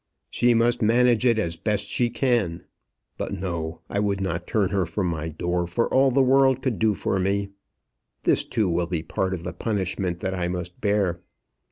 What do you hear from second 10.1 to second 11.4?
that I must bear.